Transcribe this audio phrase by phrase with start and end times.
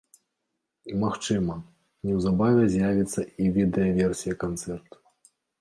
[1.03, 1.57] Магчыма,
[2.09, 4.95] неўзабаве з'явіцца й відэаверсія канцэрту.